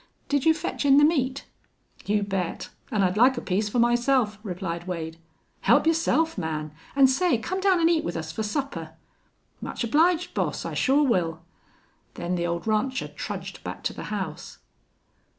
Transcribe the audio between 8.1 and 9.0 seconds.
us fer supper."